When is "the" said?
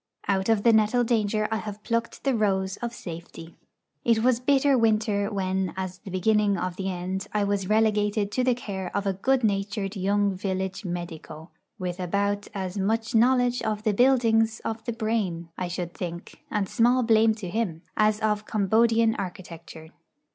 0.63-0.73, 2.23-2.33, 5.99-6.09, 6.75-6.89, 8.43-8.55, 13.83-13.93, 14.85-14.93